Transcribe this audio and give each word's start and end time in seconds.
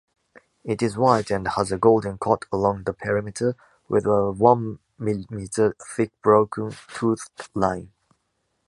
It 0.63 0.81
is 0.81 0.97
white 0.97 1.29
and 1.29 1.47
has 1.49 1.71
a 1.71 1.77
golden 1.77 2.17
cut 2.17 2.45
along 2.51 2.85
the 2.85 2.93
perimeter, 2.93 3.55
with 3.87 4.07
a 4.07 4.31
one 4.31 4.79
millimeter 4.97 5.75
thick 5.95 6.11
broken, 6.23 6.71
toothed 6.95 7.49
line. 7.53 7.91